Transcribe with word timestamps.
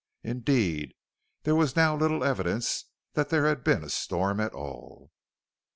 Indeed, 0.23 0.95
there 1.43 1.53
was 1.55 1.75
now 1.75 1.95
little 1.95 2.23
evidence 2.23 2.85
that 3.13 3.29
there 3.29 3.45
had 3.45 3.63
been 3.63 3.83
a 3.83 3.89
storm 3.91 4.39
at 4.39 4.51
all. 4.51 5.11